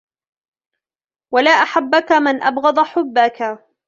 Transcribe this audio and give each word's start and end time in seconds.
وَلَا 1.33 1.51
أَحَبَّك 1.51 2.11
مَنْ 2.11 2.41
أَبْغَضَ 2.43 2.79
حُبَّك 2.79 3.57